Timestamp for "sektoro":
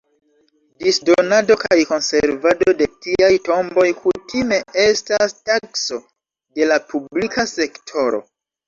7.59-8.27